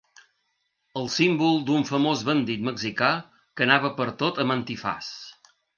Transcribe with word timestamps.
El 1.01 1.05
símbol 1.15 1.61
d'un 1.69 1.85
famós 1.91 2.25
bandit 2.31 2.67
mexicà 2.71 3.13
que 3.53 3.69
anava 3.69 3.95
pertot 4.03 4.45
amb 4.47 4.61
antifaç. 4.61 5.17